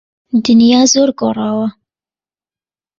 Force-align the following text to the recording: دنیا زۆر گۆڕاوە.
دنیا 0.45 0.81
زۆر 0.93 1.09
گۆڕاوە. 1.19 1.67